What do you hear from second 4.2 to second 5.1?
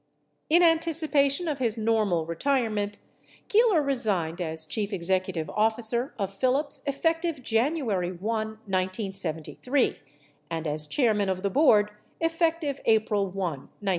as chief